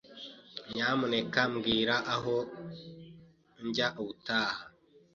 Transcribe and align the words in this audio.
Nyamuneka 0.73 1.41
mbwira 1.53 1.95
aho 2.13 2.35
njya 3.65 3.87
ubutaha. 4.01 4.61